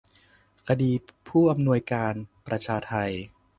[0.67, 0.91] คดี
[1.27, 2.13] ผู้อำนวยการ
[2.47, 2.93] ประชาไท